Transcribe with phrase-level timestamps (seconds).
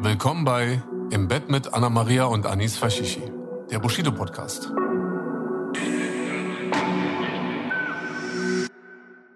[0.00, 0.80] Willkommen bei
[1.10, 3.22] Im Bett mit Anna Maria und Anis Fashishi,
[3.68, 4.70] der Bushido Podcast.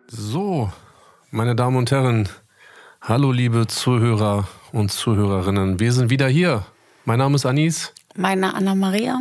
[0.06, 0.70] So,
[1.32, 2.28] meine Damen und Herren,
[3.00, 5.80] hallo liebe Zuhörer und Zuhörerinnen.
[5.80, 6.64] Wir sind wieder hier.
[7.06, 7.92] Mein Name ist Anis.
[8.14, 9.18] Meine Anna Maria.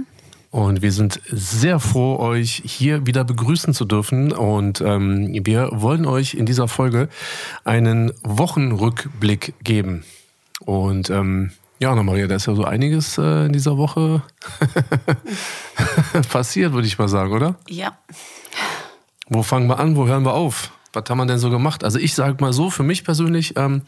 [0.51, 4.31] Und wir sind sehr froh, euch hier wieder begrüßen zu dürfen.
[4.31, 7.09] Und ähm, wir wollen euch in dieser Folge
[7.63, 10.03] einen Wochenrückblick geben.
[10.65, 14.21] Und ähm, ja, Anna Maria, da ist ja so einiges äh, in dieser Woche
[16.31, 17.55] passiert, würde ich mal sagen, oder?
[17.67, 17.97] Ja.
[19.27, 19.95] Wo fangen wir an?
[19.95, 20.71] Wo hören wir auf?
[20.93, 21.83] Was haben wir denn so gemacht?
[21.83, 23.83] Also ich sage mal so, für mich persönlich ähm,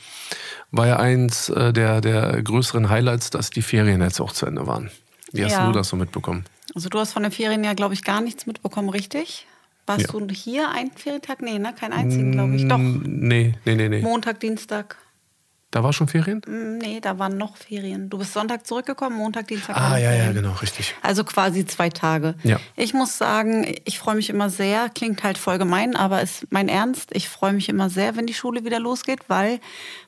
[0.71, 4.65] war ja eins äh, der, der größeren Highlights, dass die Ferien jetzt auch zu Ende
[4.67, 4.89] waren.
[5.33, 5.65] Wie hast Ja.
[5.67, 6.45] du das so mitbekommen?
[6.73, 9.45] Also du hast von den Ferien ja, glaube ich, gar nichts mitbekommen, richtig?
[9.85, 10.17] Warst Ja.
[10.19, 11.41] du hier einen Ferientag?
[11.41, 11.73] Nee, ne?
[11.77, 12.65] Keinen einzigen, glaube ich.
[12.69, 12.77] Doch.
[12.77, 14.01] Nee, nee, nee, nee.
[14.01, 14.95] Montag, Dienstag.
[15.73, 16.39] Da war schon Ferien?
[16.45, 18.07] Mm, Nee, da waren noch Ferien.
[18.07, 19.75] Du bist Sonntag zurückgekommen, Montag, Dienstag.
[19.75, 20.93] Ah, ja, ja, genau, richtig.
[21.01, 22.35] Also quasi zwei Tage.
[22.43, 22.59] Ja.
[22.75, 26.69] Ich muss sagen, ich freue mich immer sehr, klingt halt voll gemein, aber ist mein
[26.69, 27.09] Ernst.
[27.13, 29.59] Ich freue mich immer sehr, wenn die Schule wieder losgeht, weil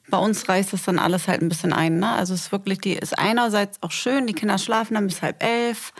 [0.08, 1.98] bei uns reißt das dann alles halt ein bisschen ein.
[1.98, 2.12] Ne?
[2.12, 5.42] Also es ist wirklich, die ist einerseits auch schön, die Kinder schlafen dann bis halb
[5.42, 5.94] elf,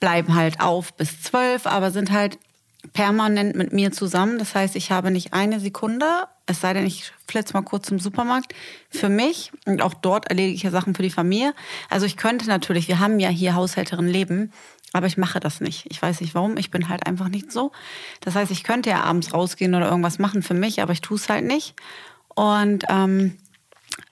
[0.00, 2.36] bleiben halt auf bis zwölf, aber sind halt
[2.92, 4.38] permanent mit mir zusammen.
[4.38, 6.06] Das heißt, ich habe nicht eine Sekunde,
[6.46, 8.54] es sei denn, ich flitze mal kurz zum Supermarkt,
[8.88, 11.54] für mich und auch dort erledige ich ja Sachen für die Familie.
[11.90, 14.52] Also ich könnte natürlich, wir haben ja hier Haushälterin leben,
[14.92, 15.86] aber ich mache das nicht.
[15.90, 17.72] Ich weiß nicht warum, ich bin halt einfach nicht so.
[18.20, 21.16] Das heißt, ich könnte ja abends rausgehen oder irgendwas machen für mich, aber ich tue
[21.16, 21.74] es halt nicht.
[22.34, 23.36] Und ähm,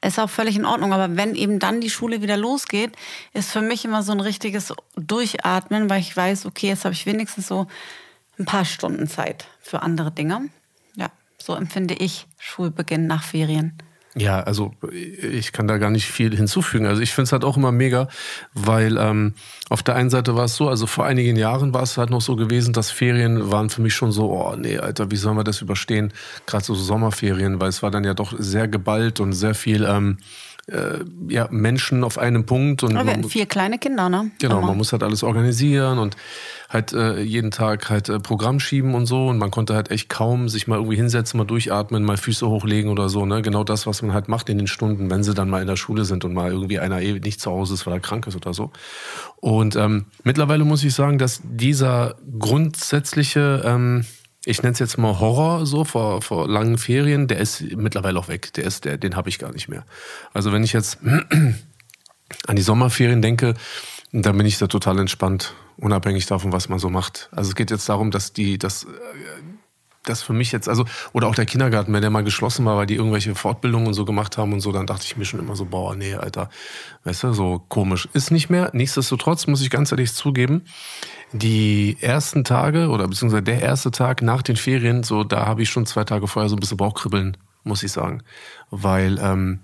[0.03, 0.93] ist auch völlig in Ordnung.
[0.93, 2.93] Aber wenn eben dann die Schule wieder losgeht,
[3.33, 7.07] ist für mich immer so ein richtiges Durchatmen, weil ich weiß, okay, jetzt habe ich
[7.07, 7.67] wenigstens so
[8.39, 10.49] ein paar Stunden Zeit für andere Dinge.
[10.95, 13.79] Ja, so empfinde ich Schulbeginn nach Ferien.
[14.19, 16.87] Ja, also ich kann da gar nicht viel hinzufügen.
[16.87, 18.09] Also ich finde es halt auch immer mega,
[18.55, 19.35] weil ähm,
[19.69, 22.23] auf der einen Seite war es so, also vor einigen Jahren war es halt noch
[22.23, 25.45] so gewesen, dass Ferien waren für mich schon so, oh nee, Alter, wie sollen wir
[25.45, 26.15] das überstehen?
[26.47, 30.17] Gerade so Sommerferien, weil es war dann ja doch sehr geballt und sehr viel ähm,
[30.69, 32.83] äh, ja, Menschen auf einem Punkt.
[32.83, 34.31] Und Aber wir man vier kleine Kinder, ne?
[34.41, 34.69] Genau, Immer.
[34.69, 36.17] man muss halt alles organisieren und
[36.69, 40.09] halt äh, jeden Tag halt äh, Programm schieben und so und man konnte halt echt
[40.09, 43.43] kaum sich mal irgendwie hinsetzen, mal durchatmen, mal Füße hochlegen oder so, ne?
[43.43, 45.77] Genau das, was man halt macht in den Stunden, wenn sie dann mal in der
[45.77, 48.35] Schule sind und mal irgendwie einer eh nicht zu Hause ist, weil er krank ist
[48.35, 48.73] oder so.
[49.37, 54.05] Und ähm, mittlerweile muss ich sagen, dass dieser grundsätzliche, ähm,
[54.47, 58.29] ich nenne es jetzt mal Horror so vor, vor langen Ferien, der ist mittlerweile auch
[58.29, 58.53] weg.
[58.55, 59.85] Der ist, der, den habe ich gar nicht mehr.
[60.33, 60.99] Also wenn ich jetzt
[62.47, 63.55] an die Sommerferien denke,
[64.13, 67.29] dann bin ich da total entspannt, unabhängig davon, was man so macht.
[67.33, 68.87] Also es geht jetzt darum, dass die, dass äh,
[70.09, 72.87] das für mich jetzt, also, oder auch der Kindergarten, wenn der mal geschlossen war, weil
[72.87, 75.57] die irgendwelche Fortbildungen und so gemacht haben und so, dann dachte ich mir schon immer
[75.57, 76.49] so, boah, nee, Alter,
[77.05, 78.09] weißt du, so komisch.
[78.13, 78.71] Ist nicht mehr.
[78.73, 80.63] Nichtsdestotrotz muss ich ganz ehrlich zugeben,
[81.33, 85.71] die ersten Tage oder beziehungsweise der erste Tag nach den Ferien, so, da habe ich
[85.71, 88.23] schon zwei Tage vorher so ein bisschen Bauchkribbeln, muss ich sagen.
[88.71, 89.61] Weil, ähm,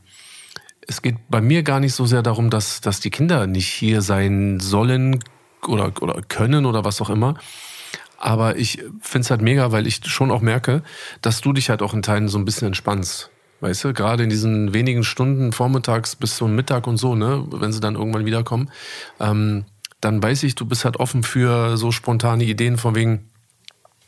[0.86, 4.02] es geht bei mir gar nicht so sehr darum, dass, dass die Kinder nicht hier
[4.02, 5.22] sein sollen
[5.66, 7.34] oder, oder können oder was auch immer.
[8.22, 10.84] Aber ich finde es halt mega, weil ich schon auch merke,
[11.22, 13.30] dass du dich halt auch in Teilen so ein bisschen entspannst.
[13.58, 17.72] Weißt du, gerade in diesen wenigen Stunden vormittags bis zum Mittag und so, ne, wenn
[17.72, 18.70] sie dann irgendwann wiederkommen,
[19.18, 19.64] ähm,
[20.00, 23.28] dann weiß ich, du bist halt offen für so spontane Ideen von wegen,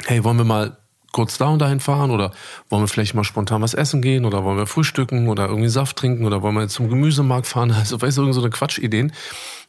[0.05, 0.77] hey, wollen wir mal
[1.11, 2.31] kurz da und dahin fahren oder
[2.71, 5.97] wollen wir vielleicht mal spontan was essen gehen oder wollen wir frühstücken oder irgendwie Saft
[5.97, 7.73] trinken oder wollen wir zum Gemüsemarkt fahren?
[7.77, 9.13] Also, weißt du, irgend so eine Quatschideen.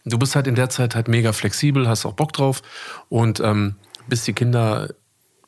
[0.05, 2.61] Du bist halt in der Zeit halt mega flexibel, hast auch Bock drauf
[3.09, 3.75] und ähm,
[4.07, 4.89] bis die Kinder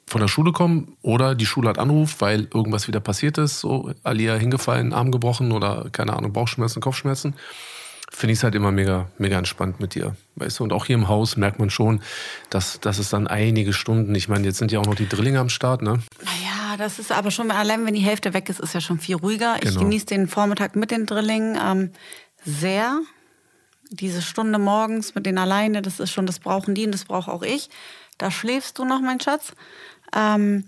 [0.05, 3.91] von der Schule kommen oder die Schule hat anruft, weil irgendwas wieder passiert ist, so
[4.03, 7.33] Alia hingefallen, Arm gebrochen oder keine Ahnung, Bauchschmerzen, Kopfschmerzen,
[8.09, 10.15] finde ich es halt immer mega, mega entspannt mit dir.
[10.35, 12.01] Weißt du, und auch hier im Haus merkt man schon,
[12.49, 15.39] dass, dass es dann einige Stunden, ich meine, jetzt sind ja auch noch die Drillinge
[15.41, 15.99] am Start, ne?
[16.23, 19.17] Naja, das ist aber schon, allein wenn die Hälfte weg ist, ist ja schon viel
[19.17, 19.55] ruhiger.
[19.57, 19.81] Ich Genau.
[19.81, 21.91] genieße den Vormittag mit den Drillingen ähm,
[22.45, 22.97] sehr.
[23.89, 27.31] Diese Stunde morgens mit denen alleine, das ist schon, das brauchen die und das brauche
[27.31, 27.69] auch ich.
[28.17, 29.53] Da schläfst du noch, mein Schatz.
[30.15, 30.65] Ähm,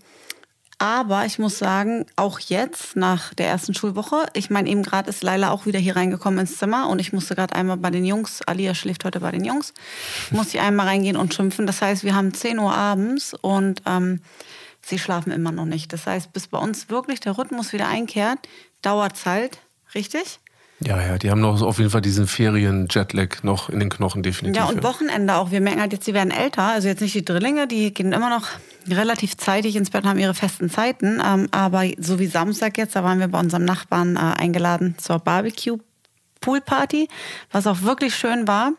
[0.82, 5.24] Aber ich muss sagen, auch jetzt nach der ersten Schulwoche, ich meine, eben gerade ist
[5.24, 8.42] Laila auch wieder hier reingekommen ins Zimmer und ich musste gerade einmal bei den Jungs,
[8.44, 9.74] Alia schläft heute bei den Jungs,
[10.32, 11.68] musste ich einmal reingehen und schimpfen.
[11.68, 14.22] Das heißt, wir haben 10 Uhr abends und ähm,
[14.82, 15.92] sie schlafen immer noch nicht.
[15.92, 18.40] Das heißt, bis bei uns wirklich der Rhythmus wieder einkehrt,
[18.82, 19.60] dauert es halt,
[19.94, 20.40] richtig?
[20.82, 24.62] Ja, ja, die haben noch auf jeden Fall diesen Ferien-Jetlag noch in den Knochen definitiv.
[24.62, 25.52] Ja, und Wochenende auch.
[25.52, 26.64] Wir merken halt jetzt, sie werden älter.
[26.64, 28.48] Also jetzt nicht die Drillinge, die gehen immer noch
[28.90, 31.22] relativ zeitig ins Bett, haben ihre festen Zeiten.
[31.26, 35.20] Ähm, aber so wie Samstag jetzt, da waren wir bei unserem Nachbarn äh, eingeladen zur
[36.40, 37.08] Barbecue-Pool-Party,
[37.52, 38.74] was auch wirklich schön war.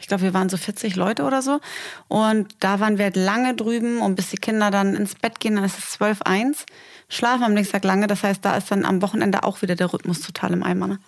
[0.00, 1.60] Ich glaube, wir waren so 40 Leute oder so.
[2.08, 5.54] Und da waren wir halt lange drüben und bis die Kinder dann ins Bett gehen,
[5.54, 6.66] dann ist es 12, 1.
[7.08, 8.06] Schlafen am nächsten Tag lange.
[8.06, 10.88] Das heißt, da ist dann am Wochenende auch wieder der Rhythmus total im Eimer.
[10.88, 10.98] Ne?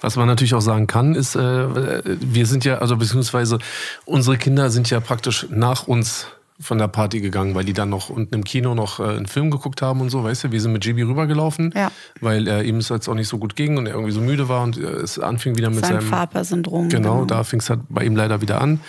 [0.00, 3.58] Was man natürlich auch sagen kann, ist, äh, wir sind ja, also beziehungsweise
[4.04, 8.08] unsere Kinder sind ja praktisch nach uns von der Party gegangen, weil die dann noch
[8.08, 10.72] unten im Kino noch äh, einen Film geguckt haben und so, weißt du, wir sind
[10.72, 11.90] mit Gibi rübergelaufen, ja.
[12.20, 14.48] weil äh, ihm es jetzt auch nicht so gut ging und er irgendwie so müde
[14.48, 16.88] war und äh, es anfing wieder mit Sein seinem Faber-Syndrom.
[16.88, 18.80] Genau, genau, da fing es halt bei ihm leider wieder an.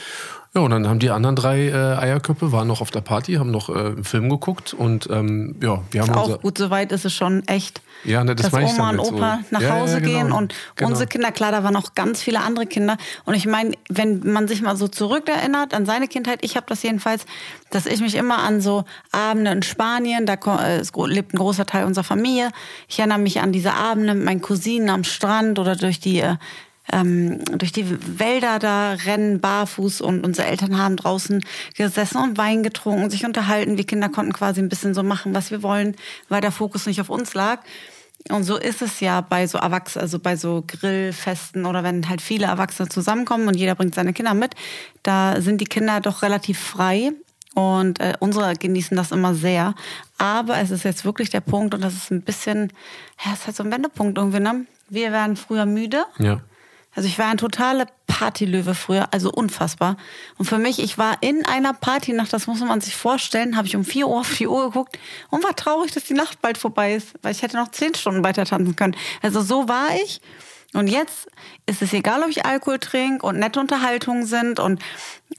[0.57, 3.51] Ja, und dann haben die anderen drei äh, Eierköpfe, waren noch auf der Party, haben
[3.51, 7.06] noch äh, einen Film geguckt und ähm, ja, wir haben ist auch gut, soweit ist
[7.06, 7.83] es schon echt.
[8.04, 9.13] Ja, ne, das dass Oma und so.
[9.13, 10.89] Opa nach ja, Hause ja, genau, gehen und genau.
[10.89, 12.98] unsere Kinder, klar, da waren auch ganz viele andere Kinder.
[13.25, 16.81] Und ich meine, wenn man sich mal so zurückerinnert an seine Kindheit, ich habe das
[16.81, 17.27] jedenfalls,
[17.69, 21.86] dass ich mich immer an so Abende in Spanien, da äh, lebt ein großer Teil
[21.86, 22.50] unserer Familie.
[22.88, 26.38] Ich erinnere mich an diese Abende mit meinen Cousinen am Strand oder durch die äh,
[26.92, 27.86] ähm, durch die
[28.19, 31.44] Wälder da rennen, barfuß und unsere Eltern haben draußen
[31.75, 33.78] gesessen und Wein getrunken, sich unterhalten.
[33.78, 35.95] Wir Kinder konnten quasi ein bisschen so machen, was wir wollen,
[36.30, 37.60] weil der Fokus nicht auf uns lag.
[38.30, 42.22] Und so ist es ja bei so Erwachsenen, also bei so Grillfesten oder wenn halt
[42.22, 44.56] viele Erwachsene zusammenkommen und jeder bringt seine Kinder mit,
[45.04, 47.13] da sind die Kinder doch relativ frei
[47.54, 49.75] und äh, unsere genießen das immer sehr.
[50.18, 52.74] Aber es ist jetzt wirklich der Punkt und das ist ein bisschen,
[53.24, 54.66] ja, es ist halt so ein Wendepunkt irgendwie, ne?
[54.89, 56.06] Wir werden früher müde.
[56.18, 56.42] Ja.
[56.97, 59.97] Also ich war ein totaler Partylöwe früher, also unfassbar.
[60.39, 63.75] Und für mich, ich war in einer Partynacht, das muss man sich vorstellen, habe ich
[63.75, 64.97] um 4 Uhr auf die Uhr geguckt
[65.29, 68.23] und war traurig, dass die Nacht bald vorbei ist, weil ich hätte noch 10 Stunden
[68.23, 68.95] weiter tanzen können.
[69.21, 70.21] Also so war ich.
[70.73, 71.27] Und jetzt
[71.65, 74.81] ist es egal, ob ich Alkohol trinke und nette Unterhaltungen sind und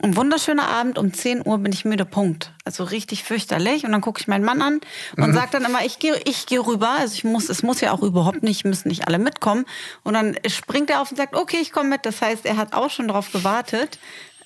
[0.01, 0.97] ein wunderschöner Abend.
[0.97, 2.51] Um 10 Uhr bin ich müde, Punkt.
[2.65, 3.85] Also richtig fürchterlich.
[3.85, 4.81] Und dann gucke ich meinen Mann an
[5.17, 5.33] und mhm.
[5.33, 6.95] sage dann immer, ich gehe ich geh rüber.
[6.97, 9.65] Also ich muss, es muss ja auch überhaupt nicht, müssen nicht alle mitkommen.
[10.03, 12.05] Und dann springt er auf und sagt, okay, ich komme mit.
[12.05, 13.99] Das heißt, er hat auch schon darauf gewartet.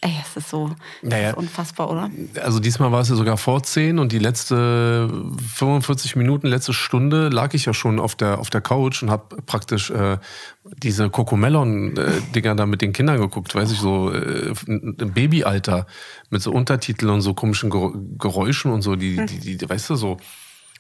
[0.04, 0.70] Ey, es ist so
[1.02, 2.12] naja, ist unfassbar, oder?
[2.44, 5.10] Also diesmal war es ja sogar vor 10 und die letzte
[5.56, 9.38] 45 Minuten, letzte Stunde lag ich ja schon auf der, auf der Couch und habe
[9.46, 10.18] praktisch äh,
[10.66, 15.88] diese Cocomelon-Dinger da mit den Kindern geguckt, weiß ich, so äh, im Babyalter
[16.30, 20.18] mit so Untertiteln und so komischen Geräuschen und so, die, die, die weißt du, so.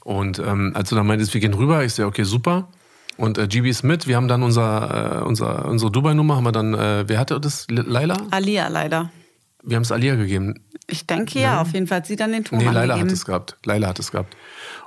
[0.03, 2.67] Und ähm, als du dann meintest, wir gehen rüber, ich sehe, okay, super.
[3.17, 4.07] Und äh, GB ist mit.
[4.07, 7.67] Wir haben dann unser, äh, unser, unsere Dubai-Nummer, haben wir dann, äh, wer hatte das?
[7.69, 8.17] Laila?
[8.31, 9.11] Alia leider.
[9.63, 10.55] Wir haben es Alia gegeben.
[10.87, 13.25] Ich denke ja, auf jeden Fall hat sie dann den Ton Nee, Laila hat es
[13.25, 13.57] gehabt.
[13.63, 14.35] Laila hat es gehabt.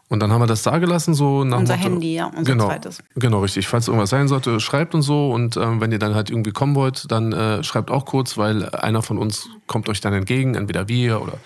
[0.09, 2.67] Und dann haben wir das da gelassen, so nach Unser Motto, Handy, ja, unser genau,
[2.67, 3.03] zweites.
[3.17, 3.67] Genau, richtig.
[3.67, 5.33] Falls irgendwas sein sollte, schreibt und so.
[5.33, 8.69] Und ähm, wenn ihr dann halt irgendwie kommen wollt, dann äh, schreibt auch kurz, weil
[8.69, 11.39] einer von uns kommt euch dann entgegen, entweder wir oder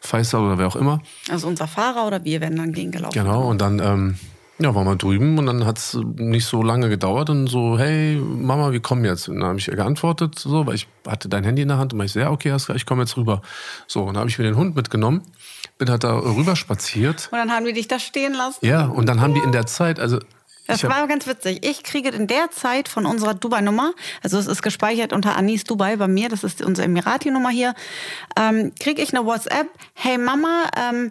[0.00, 1.00] Faisal oder wer auch immer.
[1.30, 3.14] Also unser Fahrer oder wir werden dann gegengelaufen.
[3.14, 4.18] Genau, und dann ähm,
[4.64, 8.16] ja, waren wir drüben und dann hat es nicht so lange gedauert und so, hey
[8.16, 9.28] Mama, wir kommen jetzt.
[9.28, 11.92] Und dann habe ich ihr geantwortet, so, weil ich hatte dein Handy in der Hand
[11.92, 13.42] und ich so, ja, okay, ich komme jetzt rüber.
[13.86, 15.22] So, und dann habe ich mir den Hund mitgenommen,
[15.78, 17.28] bin halt da rüber spaziert.
[17.32, 18.64] Und dann haben die dich da stehen lassen.
[18.64, 20.18] Ja, und dann haben die in der Zeit, also
[20.66, 21.64] das war ganz witzig.
[21.64, 25.96] Ich kriege in der Zeit von unserer Dubai-Nummer, also es ist gespeichert unter Anis Dubai
[25.96, 27.74] bei mir, das ist unsere Emirati-Nummer hier,
[28.36, 31.10] ähm, kriege ich eine WhatsApp, hey Mama, ähm,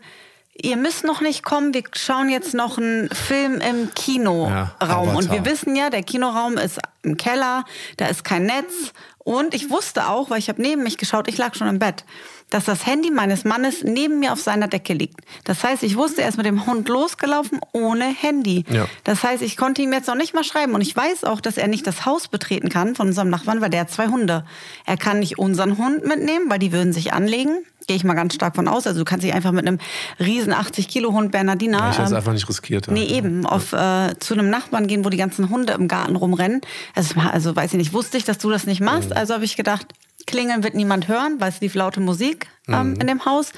[0.53, 4.69] ihr müsst noch nicht kommen, wir schauen jetzt noch einen Film im Kinoraum.
[4.81, 7.65] Ja, und wir wissen ja, der Kinoraum ist im Keller,
[7.97, 8.93] da ist kein Netz.
[9.23, 12.05] Und ich wusste auch, weil ich habe neben mich geschaut, ich lag schon im Bett,
[12.49, 15.19] dass das Handy meines Mannes neben mir auf seiner Decke liegt.
[15.43, 18.65] Das heißt, ich wusste, er ist mit dem Hund losgelaufen ohne Handy.
[18.69, 18.87] Ja.
[19.03, 20.73] Das heißt, ich konnte ihm jetzt noch nicht mal schreiben.
[20.73, 23.69] Und ich weiß auch, dass er nicht das Haus betreten kann von unserem Nachbarn, weil
[23.69, 24.43] der hat zwei Hunde.
[24.85, 27.63] Er kann nicht unseren Hund mitnehmen, weil die würden sich anlegen.
[27.91, 28.87] Gehe ich mal ganz stark von aus.
[28.87, 29.77] Also du kannst dich einfach mit einem
[30.17, 31.79] riesen 80 Kilo Hund Bernardiner.
[31.79, 32.87] Ja, ich hätte es ähm, einfach nicht riskiert.
[32.89, 33.17] Nee, ja.
[33.17, 33.45] eben.
[33.45, 36.61] Auf, äh, zu einem Nachbarn gehen, wo die ganzen Hunde im Garten rumrennen.
[36.95, 39.09] Also, also weiß ich nicht, wusste ich, dass du das nicht machst.
[39.09, 39.17] Mhm.
[39.17, 39.87] Also habe ich gedacht,
[40.25, 43.01] klingeln wird niemand hören, weil es lief laute Musik ähm, mhm.
[43.01, 43.51] in dem Haus.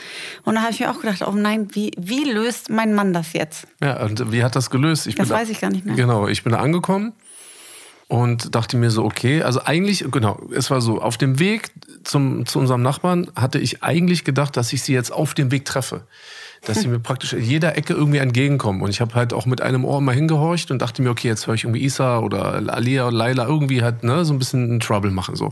[0.46, 3.34] Und da habe ich mir auch gedacht, oh nein, wie, wie löst mein Mann das
[3.34, 3.68] jetzt?
[3.84, 5.06] Ja, und wie hat das gelöst?
[5.06, 5.94] Ich das weiß ich gar nicht mehr.
[5.94, 7.14] Genau, ich bin da angekommen
[8.14, 11.72] und dachte mir so, okay, also eigentlich, genau, es war so, auf dem Weg
[12.04, 15.66] zum, zu unserem Nachbarn hatte ich eigentlich gedacht, dass ich sie jetzt auf dem Weg
[15.66, 16.06] treffe.
[16.64, 18.84] dass sie mir praktisch in jeder Ecke irgendwie entgegenkommen.
[18.84, 21.48] Und ich habe halt auch mit einem Ohr mal hingehorcht und dachte mir, okay, jetzt
[21.48, 25.10] höre ich irgendwie Isa oder Alia oder Laila irgendwie halt ne, so ein bisschen Trouble
[25.10, 25.36] machen.
[25.36, 25.52] so.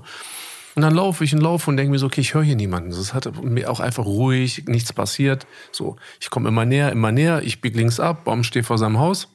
[0.76, 2.92] Und dann laufe ich und laufe und denke mir so, okay, ich höre hier niemanden.
[2.92, 5.48] Es hat mir auch einfach ruhig, nichts passiert.
[5.72, 9.00] So, ich komme immer näher, immer näher, ich biege links ab, Baum steht vor seinem
[9.00, 9.30] Haus.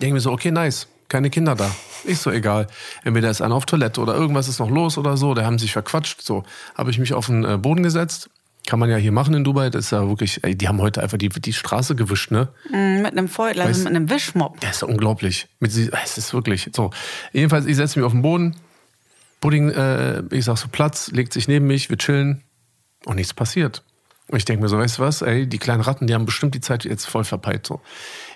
[0.00, 1.70] Denke mir so, okay, nice, keine Kinder da.
[2.04, 2.66] Ist so egal.
[3.04, 5.72] Entweder ist einer auf Toilette oder irgendwas ist noch los oder so, der haben sich
[5.72, 6.22] verquatscht.
[6.22, 6.44] So,
[6.74, 8.30] habe ich mich auf den äh, Boden gesetzt.
[8.66, 9.70] Kann man ja hier machen in Dubai.
[9.70, 12.48] Das ist ja wirklich, ey, die haben heute einfach die, die Straße gewischt, ne?
[12.70, 14.60] Mm, mit einem Feuer, also mit einem Wischmopp.
[14.60, 15.48] Der ist unglaublich.
[15.60, 16.90] Mit, es ist wirklich so.
[17.32, 18.56] Jedenfalls, ich setze mich auf den Boden,
[19.40, 22.42] Pudding, äh, ich sag so Platz, legt sich neben mich, wir chillen
[23.04, 23.84] und nichts passiert.
[24.28, 26.54] Und ich denke mir so, weißt du was, ey, die kleinen Ratten, die haben bestimmt
[26.56, 27.64] die Zeit jetzt voll verpeilt.
[27.64, 27.80] So.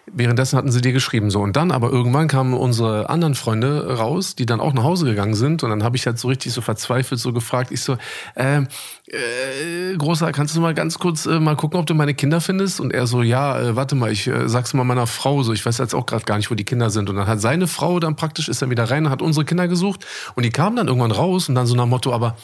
[0.06, 1.40] Währenddessen hatten sie dir geschrieben so.
[1.40, 5.34] Und dann aber irgendwann kamen unsere anderen Freunde raus, die dann auch nach Hause gegangen
[5.34, 5.64] sind.
[5.64, 7.72] Und dann habe ich halt so richtig so verzweifelt so gefragt.
[7.72, 7.96] Ich so,
[8.36, 8.58] äh,
[9.06, 12.80] äh, Großer, kannst du mal ganz kurz äh, mal gucken, ob du meine Kinder findest?
[12.80, 15.52] Und er so, ja, äh, warte mal, ich äh, sag's mal meiner Frau so.
[15.52, 17.10] Ich weiß jetzt auch gerade gar nicht, wo die Kinder sind.
[17.10, 19.66] Und dann hat seine Frau dann praktisch, ist dann wieder rein und hat unsere Kinder
[19.66, 20.06] gesucht.
[20.36, 22.36] Und die kamen dann irgendwann raus und dann so nach Motto, aber,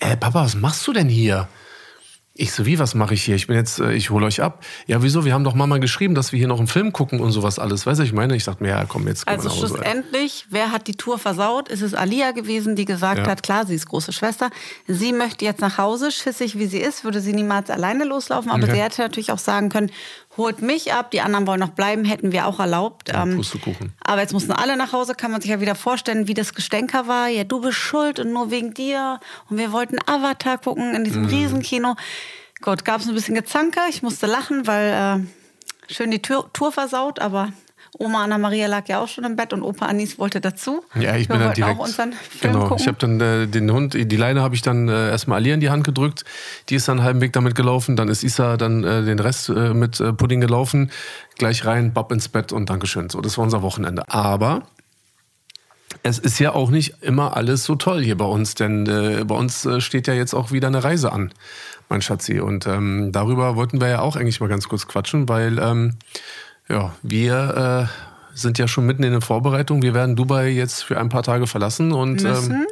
[0.00, 1.46] äh, Papa, was machst du denn hier?
[2.34, 3.34] Ich so, wie, was mache ich hier?
[3.36, 4.64] Ich bin jetzt, äh, ich hole euch ab.
[4.86, 5.26] Ja, wieso?
[5.26, 7.84] Wir haben doch Mama geschrieben, dass wir hier noch einen Film gucken und sowas alles.
[7.84, 9.66] Weißt du, ich meine, ich dachte mir, ja, komm, jetzt Also nach Hause.
[9.68, 11.68] schlussendlich, wer hat die Tour versaut?
[11.68, 13.26] Ist es Alia gewesen, die gesagt Ja.
[13.26, 14.48] hat, klar, sie ist große Schwester.
[14.86, 18.50] Sie möchte jetzt nach Hause, schissig wie sie ist, würde sie niemals alleine loslaufen.
[18.50, 18.72] Aber Okay.
[18.76, 19.90] sie hätte natürlich auch sagen können,
[20.36, 23.10] holt mich ab, die anderen wollen noch bleiben, hätten wir auch erlaubt.
[23.10, 23.42] Ja, Ähm,
[24.02, 27.06] aber jetzt mussten alle nach Hause, kann man sich ja wieder vorstellen, wie das Gestänker
[27.06, 27.28] war.
[27.28, 29.20] Ja, du bist schuld und nur wegen dir.
[29.50, 31.04] Und wir wollten Avatar gucken in Mhm.
[31.04, 31.96] diesem Riesenkino.
[32.62, 33.82] Gut, gab es ein bisschen Gezanker.
[33.90, 35.26] Ich musste lachen, weil
[35.88, 37.52] äh, schön die Tour, Tour versaut, aber
[37.98, 40.82] Oma Anna-Maria lag ja auch schon im Bett und Opa Anis wollte dazu.
[40.94, 41.78] Ja, ich wir bin dann direkt.
[41.78, 42.68] auch unseren Film genau.
[42.68, 42.82] gucken.
[42.82, 45.60] Ich habe dann äh, den Hund, die Leine habe ich dann äh, erstmal Ali in
[45.60, 46.24] die Hand gedrückt.
[46.70, 47.96] Die ist dann einen halben Weg damit gelaufen.
[47.96, 50.90] Dann ist Isa dann äh, den Rest äh, mit äh, Pudding gelaufen.
[51.36, 53.10] Gleich rein, Bab ins Bett und Dankeschön.
[53.10, 54.08] So, das war unser Wochenende.
[54.08, 54.62] Aber
[56.02, 59.34] es ist ja auch nicht immer alles so toll hier bei uns, denn äh, bei
[59.34, 61.32] uns äh, steht ja jetzt auch wieder eine Reise an,
[61.90, 62.40] mein Schatzi.
[62.40, 65.98] Und ähm, darüber wollten wir ja auch eigentlich mal ganz kurz quatschen, weil ähm,
[66.72, 69.82] ja, wir äh, sind ja schon mitten in der Vorbereitung.
[69.82, 72.66] Wir werden Dubai jetzt für ein paar Tage verlassen und ähm,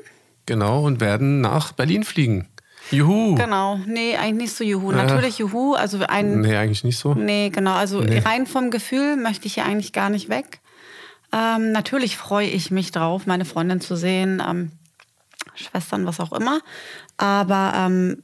[0.47, 2.49] genau und werden nach Berlin fliegen.
[2.91, 3.35] Juhu!
[3.37, 4.91] Genau, nee, eigentlich nicht so Juhu.
[4.91, 7.15] Natürlich Juhu, also ein, Nee, eigentlich nicht so.
[7.15, 7.75] Nee, genau.
[7.75, 8.19] Also Nee.
[8.19, 10.61] rein vom Gefühl möchte ich hier eigentlich gar nicht weg.
[11.33, 14.73] Ähm, natürlich freue ich mich drauf, meine Freundin zu sehen, ähm,
[15.55, 16.61] Schwestern, was auch immer.
[17.17, 18.23] Aber ähm,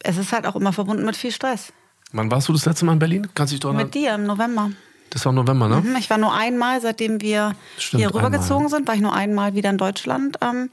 [0.00, 1.72] es ist halt auch immer verbunden mit viel Stress.
[2.12, 3.28] Wann warst du das letzte Mal in Berlin?
[3.34, 4.70] Kannst du dich daran Mit dir im November.
[5.12, 5.82] Das war November, ne?
[5.82, 9.54] Mhm, Ich war nur einmal, seitdem wir Stimmt, hier rübergezogen sind, war ich nur einmal
[9.54, 10.38] wieder in Deutschland.
[10.40, 10.70] Ähm,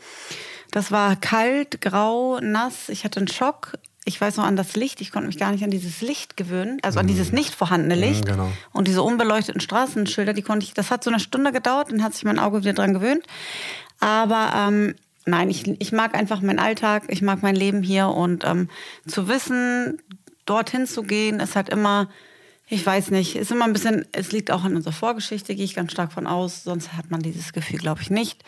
[0.72, 2.88] das war kalt, grau, nass.
[2.90, 3.74] Ich hatte einen Schock.
[4.06, 5.02] Ich weiß noch an das Licht.
[5.02, 8.26] Ich konnte mich gar nicht an dieses Licht gewöhnen, also an dieses nicht vorhandene Licht.
[8.26, 8.52] Mhm, genau.
[8.72, 10.74] Und diese unbeleuchteten Straßenschilder, die konnte ich.
[10.74, 13.26] Das hat so eine Stunde gedauert, dann hat sich mein Auge wieder dran gewöhnt.
[14.00, 18.46] Aber ähm, nein, ich, ich mag einfach meinen Alltag, ich mag mein Leben hier und
[18.46, 18.70] ähm,
[19.06, 20.02] zu wissen,
[20.46, 22.08] dorthin zu gehen, ist halt immer,
[22.70, 25.74] ich weiß nicht, ist immer ein bisschen, es liegt auch an unserer Vorgeschichte, gehe ich
[25.74, 28.44] ganz stark von aus, sonst hat man dieses Gefühl, glaube ich, nicht.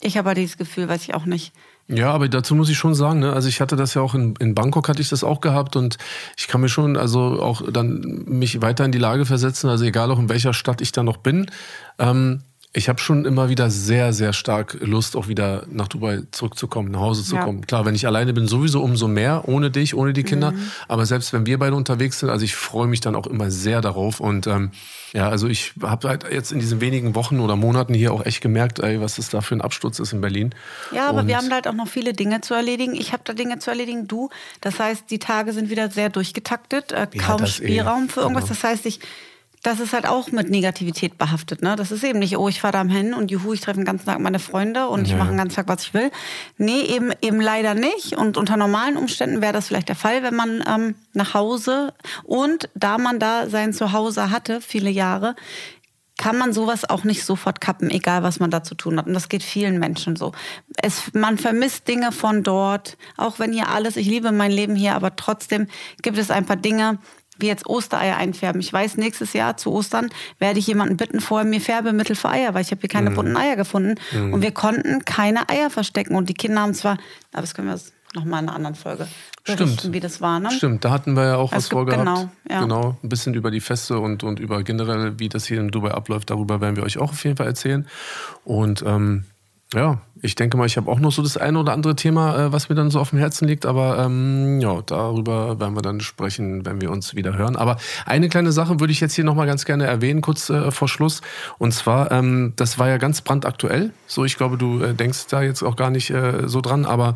[0.00, 1.52] Ich habe halt dieses Gefühl, weiß ich auch nicht.
[1.86, 4.34] Ja, aber dazu muss ich schon sagen, ne, also ich hatte das ja auch in,
[4.40, 5.98] in Bangkok hatte ich das auch gehabt und
[6.36, 10.10] ich kann mir schon also auch dann mich weiter in die Lage versetzen, also egal
[10.10, 11.50] auch in welcher Stadt ich da noch bin.
[11.98, 16.92] Ähm, ich habe schon immer wieder sehr, sehr stark Lust, auch wieder nach Dubai zurückzukommen,
[16.92, 17.42] nach Hause zu Ja.
[17.44, 17.66] kommen.
[17.66, 20.52] Klar, wenn ich alleine bin, sowieso umso mehr, ohne dich, ohne die Kinder.
[20.52, 20.70] Mhm.
[20.86, 23.80] Aber selbst wenn wir beide unterwegs sind, also ich freue mich dann auch immer sehr
[23.80, 24.20] darauf.
[24.20, 24.70] Und ähm,
[25.12, 28.40] ja, also ich habe halt jetzt in diesen wenigen Wochen oder Monaten hier auch echt
[28.40, 30.54] gemerkt, ey, was das da für ein Absturz ist in Berlin.
[30.94, 32.94] Ja, aber Und- wir haben halt auch noch viele Dinge zu erledigen.
[32.94, 34.30] Ich habe da Dinge zu erledigen, du.
[34.60, 37.64] Das heißt, die Tage sind wieder sehr durchgetaktet, äh, Ja, kaum das eh.
[37.64, 38.44] Spielraum für irgendwas.
[38.44, 38.54] Genau.
[38.54, 39.00] Das heißt, ich,
[39.62, 41.60] das ist halt auch mit Negativität behaftet.
[41.62, 41.76] Ne?
[41.76, 44.06] Das ist eben nicht, oh, ich fahre da hin und juhu, ich treffe den ganzen
[44.06, 45.18] Tag meine Freunde und ich Ja.
[45.18, 46.10] mache den ganzen Tag, was ich will.
[46.56, 48.16] Nee, eben, eben leider nicht.
[48.16, 51.92] Und unter normalen Umständen wäre das vielleicht der Fall, wenn man ähm, nach Hause
[52.24, 55.36] und da man da sein Zuhause hatte, viele Jahre,
[56.16, 59.06] kann man sowas auch nicht sofort kappen, egal was man da zu tun hat.
[59.06, 60.32] Und das geht vielen Menschen so.
[60.76, 64.94] Es, man vermisst Dinge von dort, auch wenn hier alles, ich liebe mein Leben hier,
[64.94, 65.66] aber trotzdem
[66.02, 66.98] gibt es ein paar Dinge,
[67.40, 68.60] wie jetzt Ostereier einfärben.
[68.60, 72.54] Ich weiß, nächstes Jahr zu Ostern werde ich jemanden bitten, vorher mir Färbemittel für Eier,
[72.54, 73.96] weil ich habe hier keine bunten Eier gefunden.
[74.12, 76.14] Und wir konnten keine Eier verstecken.
[76.14, 76.98] Und die Kinder haben zwar,
[77.32, 77.78] aber das können wir
[78.14, 79.06] noch mal in einer anderen Folge
[79.44, 79.94] berichten, Stimmt.
[79.94, 80.40] wie das war.
[80.40, 80.50] Ne?
[80.50, 82.04] Stimmt, da hatten wir ja auch Es was vorgehabt.
[82.04, 82.60] genau, ja.
[82.60, 85.92] genau, ein bisschen über die Feste und, und über generell, wie das hier in Dubai
[85.92, 86.30] abläuft.
[86.30, 87.86] Darüber werden wir euch auch auf jeden Fall erzählen.
[88.44, 89.24] Und ähm,
[89.72, 92.52] Ja, ich denke mal, ich habe auch noch so das eine oder andere Thema, äh,
[92.52, 96.00] was mir dann so auf dem Herzen liegt, aber ähm, ja, darüber werden wir dann
[96.00, 97.54] sprechen, wenn wir uns wieder hören.
[97.54, 100.88] Aber eine kleine Sache würde ich jetzt hier nochmal ganz gerne erwähnen, kurz äh, vor
[100.88, 101.20] Schluss.
[101.58, 103.92] Und zwar, ähm, das war ja ganz brandaktuell.
[104.08, 107.14] So, ich glaube, du äh, denkst da jetzt auch gar nicht äh, so dran, aber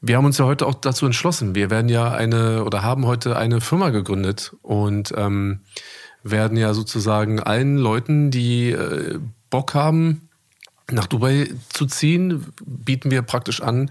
[0.00, 1.54] wir haben uns ja heute auch dazu entschlossen.
[1.54, 5.60] Wir werden ja eine oder haben heute eine Firma gegründet und ähm,
[6.24, 9.18] werden ja sozusagen allen Leuten, die äh,
[9.50, 10.27] Bock haben,
[10.90, 13.90] nach Dubai zu ziehen, bieten wir praktisch an,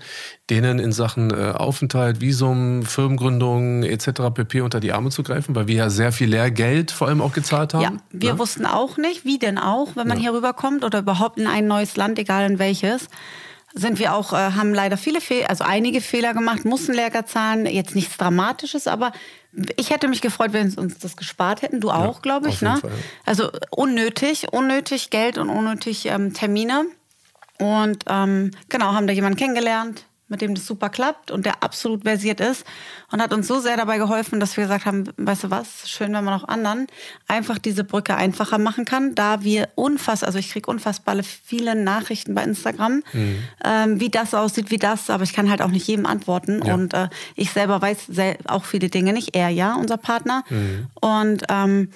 [0.49, 4.33] denen in Sachen äh, Aufenthalt, Visum, Firmengründung etc.
[4.33, 4.61] pp.
[4.61, 7.73] unter die Arme zu greifen, weil wir ja sehr viel Lehrgeld vor allem auch gezahlt
[7.73, 7.83] haben.
[7.83, 8.39] Ja, wir ne?
[8.39, 10.23] wussten auch nicht, wie denn auch, wenn man ja.
[10.23, 13.09] hier rüberkommt oder überhaupt in ein neues Land, egal in welches
[13.77, 17.65] sind wir auch, äh, haben leider viele Fehler, also einige Fehler gemacht, mussten Lehrgeld zahlen,
[17.65, 19.11] jetzt nichts Dramatisches, aber
[19.75, 21.79] ich hätte mich gefreut, wenn sie uns das gespart hätten.
[21.79, 22.77] Du auch, ja, glaube ich, ne?
[22.77, 22.91] Fall.
[23.25, 26.85] Also unnötig, unnötig Geld und unnötig ähm, Termine.
[27.59, 32.03] Und ähm, genau, haben da jemanden kennengelernt, mit dem das super klappt und der absolut
[32.03, 32.65] versiert ist
[33.11, 36.13] und hat uns so sehr dabei geholfen, dass wir gesagt haben, weißt du was, schön,
[36.13, 36.87] wenn man auch anderen
[37.27, 42.35] einfach diese Brücke einfacher machen kann, da wir unfassbar, also ich kriege unfassbar viele Nachrichten
[42.35, 43.43] bei Instagram, mhm.
[43.63, 46.73] ähm, wie das aussieht, wie das, aber ich kann halt auch nicht jedem antworten ja.
[46.73, 48.07] und äh, ich selber weiß
[48.47, 50.87] auch viele Dinge nicht, er ja, unser Partner mhm.
[51.01, 51.89] und ähm,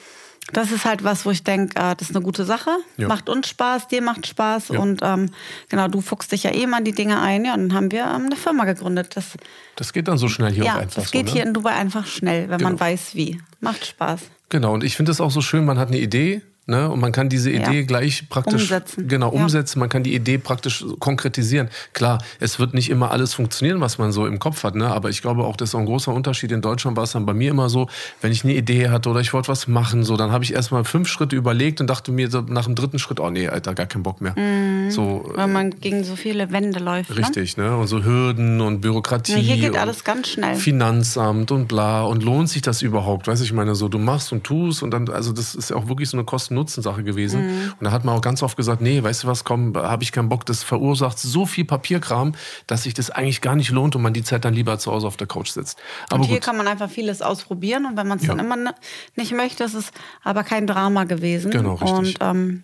[0.54, 2.72] das ist halt was, wo ich denke, äh, das ist eine gute Sache.
[2.98, 3.08] Ja.
[3.08, 4.70] Macht uns Spaß, dir macht Spaß.
[4.70, 4.80] Ja.
[4.80, 5.30] Und ähm,
[5.70, 7.46] genau, du fuchst dich ja eh mal in die Dinge ein.
[7.46, 9.16] Ja, und dann haben wir ähm, eine Firma gegründet.
[9.16, 9.38] Das,
[9.76, 11.02] das geht dann so schnell hier ja, einfach.
[11.02, 11.40] Das geht so, ne?
[11.40, 12.72] hier in Dubai einfach schnell, wenn genau.
[12.72, 13.42] man weiß, wie.
[13.60, 14.22] Macht Spaß.
[14.50, 16.90] Genau, und ich finde es auch so schön, man hat eine Idee, Ne?
[16.90, 17.86] Und man kann diese Idee ja.
[17.86, 19.08] gleich praktisch umsetzen.
[19.08, 19.42] Genau, ja.
[19.42, 19.80] umsetzen.
[19.80, 21.70] Man kann die Idee praktisch konkretisieren.
[21.94, 24.76] Klar, es wird nicht immer alles funktionieren, was man so im Kopf hat.
[24.76, 24.88] Ne?
[24.88, 26.52] Aber ich glaube auch, das ist auch ein großer Unterschied.
[26.52, 27.88] In Deutschland war es dann bei mir immer so,
[28.22, 30.84] wenn ich eine Idee hatte oder ich wollte was machen, so, dann habe ich erstmal
[30.84, 33.88] fünf Schritte überlegt und dachte mir so nach dem dritten Schritt, oh nee, Alter, gar
[33.88, 34.38] keinen Bock mehr.
[34.38, 34.92] Mhm.
[34.92, 37.10] So, Weil man gegen so viele Wände läuft.
[37.10, 37.18] Ne?
[37.18, 37.76] Richtig, ne?
[37.76, 39.34] Und so Hürden und Bürokratie.
[39.34, 40.56] Ja, hier geht alles ganz schnell.
[40.56, 42.04] Finanzamt und bla.
[42.04, 43.28] Und lohnt sich das überhaupt?
[43.28, 45.88] Weiß ich meine, so, du machst und tust und dann, also das ist ja auch
[45.88, 47.48] wirklich so eine Kosten-Nutzen-Sache gewesen.
[47.48, 47.74] Mhm.
[47.80, 50.12] Und da hat man auch ganz oft gesagt, nee, weißt du was, komm, habe ich
[50.12, 50.46] keinen Bock.
[50.46, 52.34] Das verursacht so viel Papierkram,
[52.68, 55.08] dass sich das eigentlich gar nicht lohnt und man die Zeit dann lieber zu Hause
[55.08, 55.80] auf der Couch sitzt.
[56.10, 56.44] Aber und hier gut.
[56.44, 58.36] kann man einfach vieles ausprobieren und wenn man es ja.
[58.36, 58.74] dann immer
[59.16, 59.92] nicht möchte, ist es
[60.24, 61.52] aber kein Drama gewesen.
[61.52, 61.92] Genau, richtig.
[61.92, 62.64] Und ähm,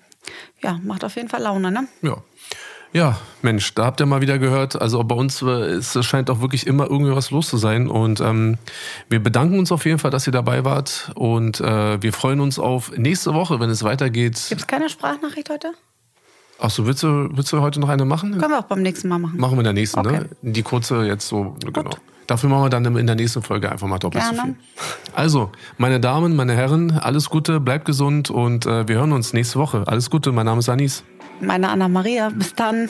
[0.61, 1.87] ja, macht auf jeden Fall Laune, ne?
[2.01, 2.17] Ja.
[2.93, 4.79] Ja, Mensch, da habt ihr mal wieder gehört.
[4.81, 7.89] Also bei uns äh, es scheint auch wirklich immer irgendwie was los zu sein.
[7.89, 8.57] Und ähm,
[9.09, 11.11] wir bedanken uns auf jeden Fall, dass ihr dabei wart.
[11.15, 14.41] Und äh, wir freuen uns auf nächste Woche, wenn es weitergeht.
[14.49, 15.73] Gibt es keine Sprachnachricht heute?
[16.59, 18.39] Achso, willst du, willst du heute noch eine machen?
[18.39, 19.39] Können wir auch beim nächsten Mal machen.
[19.39, 20.09] Machen wir in der nächsten, ne?
[20.09, 20.25] okay.
[20.41, 20.53] ne?
[20.53, 21.73] Die kurze jetzt so, Gut.
[21.73, 21.91] genau.
[22.25, 24.37] Dafür machen wir dann in der nächsten Folge einfach mal doppelt Gerne.
[24.37, 24.55] so viel.
[25.13, 29.59] Also, meine Damen, meine Herren, alles Gute, bleibt gesund und äh, wir hören uns nächste
[29.59, 29.83] Woche.
[29.85, 31.03] Alles Gute, mein Name ist Anis
[31.39, 32.29] meine Anna Maria.
[32.29, 32.89] Bis dann.